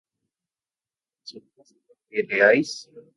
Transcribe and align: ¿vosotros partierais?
¿vosotros 1.23 1.75
partierais? 2.09 2.89